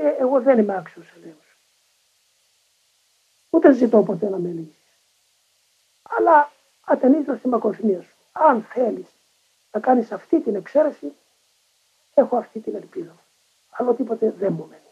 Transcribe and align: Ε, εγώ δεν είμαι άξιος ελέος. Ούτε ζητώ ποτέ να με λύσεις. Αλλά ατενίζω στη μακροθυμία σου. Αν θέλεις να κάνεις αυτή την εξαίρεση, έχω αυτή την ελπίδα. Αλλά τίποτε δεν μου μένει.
Ε, 0.00 0.16
εγώ 0.18 0.40
δεν 0.40 0.58
είμαι 0.58 0.76
άξιος 0.76 1.12
ελέος. 1.16 1.56
Ούτε 3.50 3.72
ζητώ 3.72 4.02
ποτέ 4.02 4.28
να 4.28 4.38
με 4.38 4.48
λύσεις. 4.48 4.76
Αλλά 6.02 6.52
ατενίζω 6.84 7.36
στη 7.36 7.48
μακροθυμία 7.48 8.02
σου. 8.02 8.14
Αν 8.32 8.62
θέλεις 8.62 9.06
να 9.72 9.80
κάνεις 9.80 10.12
αυτή 10.12 10.40
την 10.40 10.54
εξαίρεση, 10.54 11.12
έχω 12.14 12.36
αυτή 12.36 12.60
την 12.60 12.74
ελπίδα. 12.74 13.16
Αλλά 13.70 13.94
τίποτε 13.94 14.30
δεν 14.30 14.52
μου 14.52 14.66
μένει. 14.66 14.87